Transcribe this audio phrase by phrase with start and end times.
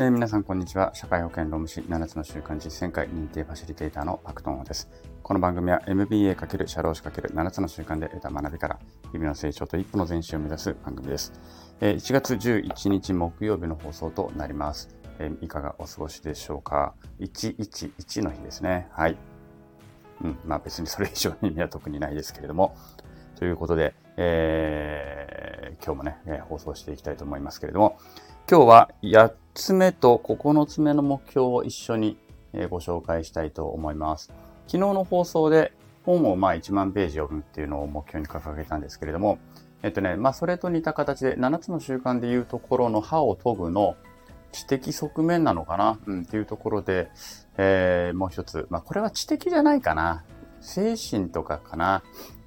[0.00, 0.92] えー皆さん、こんにちは。
[0.94, 4.88] 社会保険労務士7つの習慣実践会認定ファシリテーターのパクトンです。
[5.22, 8.78] この番組は MBA× 社労士 ×7 つの習慣で得た学びから、
[9.12, 11.34] 日々の成長と一歩の前進を目指す番組です。
[11.82, 14.88] えー1月11日木曜日の放送となります。
[15.18, 18.88] えーいかがお過ごしでしょうか ?111 の日ですね。
[18.92, 19.18] はい。
[20.24, 22.74] うん、まあ別にそれ以上の意味は特にないですけれども。
[23.38, 27.98] ということで、えー今日もね、え放送していきたいと思いますけれども、
[28.50, 32.16] 今日は8つ目と9つ目の目標を一緒に
[32.68, 34.32] ご紹介したいと思います。
[34.66, 35.72] 昨日の放送で
[36.04, 39.38] 本をまあ1万ページ読むっていうのを目標に掲げたんですけれども、
[39.82, 43.96] えっとね、まあそれと似た形で7つの習慣でいうところの歯を研ぐの
[44.52, 47.10] 知的側面なのかな、うん、っていうところで、
[47.56, 50.24] えーもう一つ、まあこれは知的じゃないかな。
[50.60, 52.02] 精神とかかな。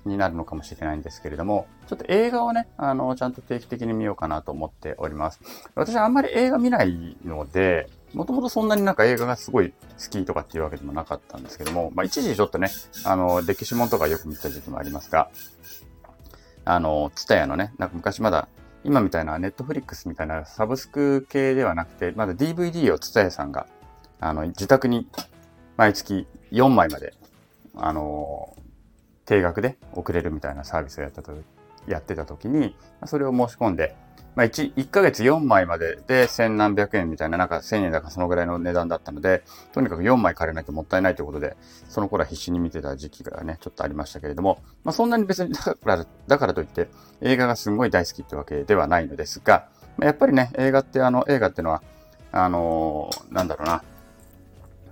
[0.05, 5.39] になるのかもしれないんですけれども、ちょっと映画をね、あの、ちゃんと定期的に見ようかなと思っております。
[5.75, 9.75] 私はあんまり映画見ないので、もともとそんなになんか映画がすごい好
[10.09, 12.69] きとかっていうわけでもなかったんですけども、まあ一時ちょっとね、
[13.05, 15.29] あの、歴史もんとかよく見た時期もありますが、
[16.65, 18.47] あの、ツタヤのね、なんか昔まだ、
[18.83, 23.67] 今みたいなネットフリックスみたいなサブスク系ではなくて、まだ DVD をツタヤさんが、
[24.19, 25.07] あの、自宅に
[25.77, 27.13] 毎月4枚まで、
[27.75, 28.55] あの、
[29.25, 31.33] 定額で送れるみたいなサービスをやってたと、
[31.87, 33.95] やってた時に、それを申し込んで、
[34.35, 41.55] まあ1、1ヶ月4枚までで千何百円みたいな、なんか1000円だかそのぐらいの値段だったので、とにかく4枚借りなきゃもったいないということで、
[41.87, 46.89] その頃は必死に見てた時期がね、ちょっとありましたけれども、まあそんなに別に だから、だからといって
[47.21, 51.83] 映画がすごい大好きってわけではないのですが、まあやっぱりね、映画ってあの、映画ってのは、
[52.31, 53.83] あのーなんだろうな、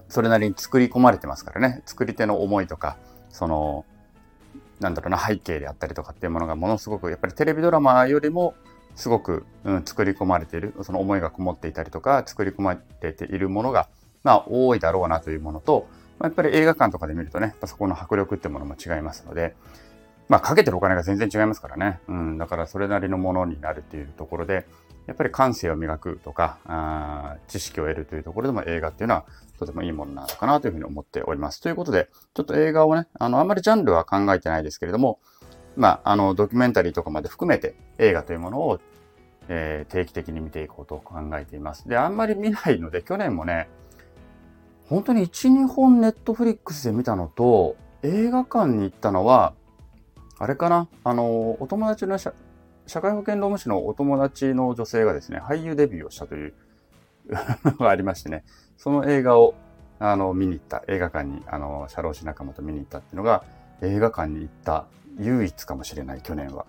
[0.07, 2.97] それなりに作り込まれてますからね、作り手の思いとか、
[3.29, 3.85] その、
[4.81, 8.55] なんだろうな、背景であったりとかっていうものがものすごく、やっぱりテレビドラマよりも
[8.95, 13.87] すごく、うん、作り込まれている、その思いがこもっていたりとか、作り込まれているものが、
[14.23, 15.87] まあ多いだろうなというものと、
[16.19, 19.55] まあやっぱり映画館とかで見るとね、やっぱそこの迫力ってものも違いますので、
[20.29, 21.99] まあかけてるお金が全然違いますからね。
[22.07, 24.65] うん、だからそれなりのものになるっていうところで、
[25.11, 29.25] やっぱり感性を磨くとか、あ知識を得るというところでも映画っていうのは
[29.59, 31.59] とてもいいものなのかなというふうに思っております。
[31.59, 35.19] ということで、ちょっと映画をね、あの、あんまりジャンルは考えてないですけれども、
[35.75, 38.79] まあ、あの、ドキュメンタリーとかまで含めて映画というものを、
[39.49, 41.89] えー定期的に見ていこうと考えています。
[41.89, 43.67] で、あんまり見ないので、去年もね、
[44.87, 49.53] 本当に1、2本ネットフリックスで見たのと、映画館に行ったのは、
[50.39, 50.87] あれかな？
[51.03, 52.17] あの、お友達の
[52.91, 56.53] 社会保険労務士のお友達の女性がですね、俳優デビューをしたという
[57.63, 58.43] のがありましてね、
[58.77, 59.55] その映画を
[59.97, 63.45] あの見に行った、映画館に、あの、社労士仲間と見に行ったっていうのが、
[63.81, 64.87] 映画館に行った
[65.17, 66.65] 唯一かもしれない、去年は。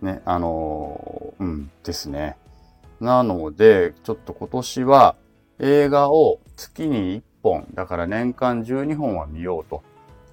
[0.00, 2.36] ね、あの、うん、ですね。
[3.00, 5.16] なので、ちょっと今年は
[5.58, 9.82] 映画を月に1本、だから年間12本は見ようと。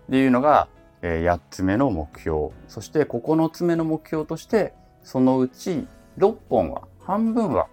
[0.06, 0.68] っていうのが、
[1.02, 2.50] え8つ目の目標。
[2.68, 4.76] そして9つ目の目標として、
[5.06, 7.68] そのうち6本は、半分は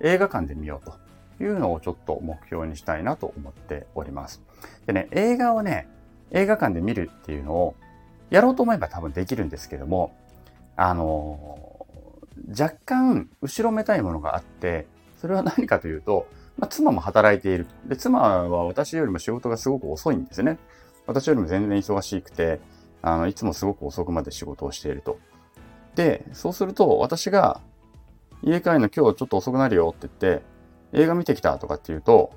[0.00, 0.90] 映画館で見よう
[1.38, 4.40] というのをちょっと目標にしたいなと思っております。
[4.86, 5.88] でね、映画をね、
[6.30, 7.74] 映画館で見るっていうのを
[8.30, 10.16] やろうと思えば多分できるんですけども、
[10.76, 11.66] あのー
[12.48, 14.86] 若干後ろめたいものがあって、
[15.20, 16.26] それは何かというと、
[16.58, 17.66] まあ、妻も働いている。
[17.86, 20.58] で、妻は私よりも仕事がすごく遅いんですね。
[21.06, 22.60] 私よりも全然忙しくて、
[23.02, 25.18] あの、いつもすごく遅くまで仕事をしていると。
[25.96, 27.60] で、そうすると、私が、
[28.42, 30.44] 家帰るの今日ちょっと遅くなるよって言って、
[30.92, 32.32] 映画見てきたとかって言うと、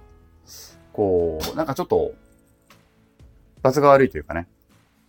[0.93, 2.13] こう、なんかちょっと、
[3.61, 4.47] 罰が悪いというかね、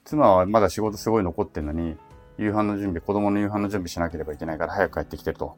[0.04, 1.96] 妻はまだ仕事すごい残ってんのに、
[2.38, 5.56] 夕飯の準備、子供の夕飯の準備しなければいけないから早く帰ってきてると。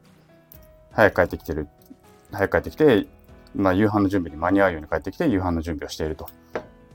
[0.91, 1.67] 早く帰ってきてる。
[2.31, 3.07] 早く帰ってきて、
[3.55, 6.27] まあ夕飯の準備に間に合うように帰ってきて夕飯の準備をしていると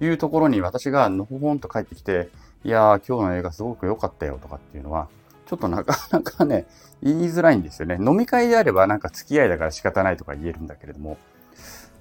[0.00, 2.28] いうところに私がのほほんと帰ってきて、
[2.64, 5.08] いやー今日の映画すごく良かったよとかっていうのは、
[5.48, 6.66] ちょっとなかなかね、
[7.02, 7.96] 言いづらいんですよね。
[8.00, 11.16] 飲み会であればなんか付き合いだから仕方ないとか言えるんだけれども、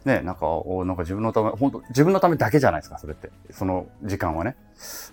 [0.06, 3.32] ね、なんか、おなんか自分のため、本当自分のためだけじゃないですか、それって。
[3.52, 4.56] その時間はね。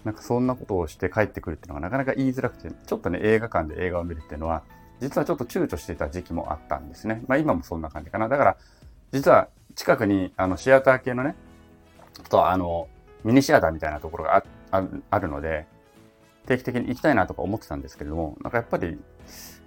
[0.05, 4.63] なんかそんなことをして帰ってくるっていうのがなかなか言いづらくて、ちょっとね、映画館で映画を見るっていうのは、
[5.01, 7.23] 実はちょっと躊躇していた時期もあったんですね。
[7.27, 8.29] まあ今もそんな感じかな。
[8.29, 8.57] だから、
[9.13, 11.35] 実は近くに、あの、シアター系のね、
[12.29, 12.89] と、あの、
[13.25, 15.67] ミニシアターみたいなところがあああるので、
[16.47, 18.99] 定期的に行きたいなとか思ってたんですけれども、なんかやっぱり、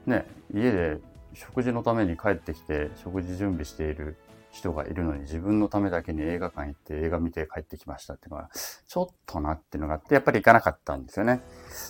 [0.05, 0.99] ね、家で
[1.33, 4.17] 食事のために帰ってきて、食事準備している
[4.51, 8.49] 人がいるのに自分のためだけに映画館行って映画見て帰ってきましたっていうのは、
[8.87, 11.41] ちょっとなっていうのがあって、やっぱり行かなかったんですよね。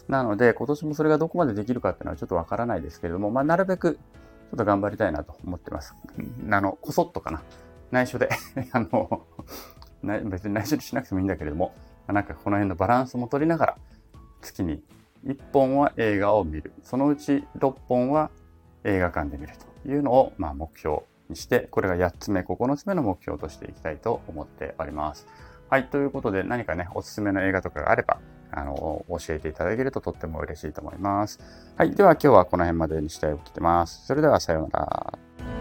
[0.08, 5.96] なので、今年もそれがどこまでできるかっていうのはちょっとわからないですけれども、まあ、なるべくちょっと頑張りたいなと思ってます。
[6.50, 7.42] あの、こそっとかな。
[7.92, 8.30] 内緒で
[8.72, 9.26] あの、
[10.30, 11.74] 別に内緒にしなくてもいいんだけれども、
[12.08, 13.78] なんかこの辺のバランスも取りながら、
[14.42, 14.82] 月に
[15.26, 16.74] 1本は映画を見る。
[16.84, 18.30] そのうち6本は
[18.84, 19.54] 映画館で見る
[19.84, 25.28] というのを、まあ、目標にして、これが8つ目、9つ目の目標としていきたいと思っております。
[25.70, 28.20] はい、ということで何かね、おすすめの映画とかがあれば、
[28.52, 31.40] あの、教えていただけるととっても嬉しいと思います。
[31.76, 34.06] はい、では今日はこの辺までにしたいと思ってます。
[34.06, 35.57] それではさようなら。